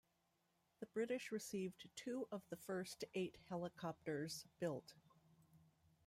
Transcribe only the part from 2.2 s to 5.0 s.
of the first eight helicopters built.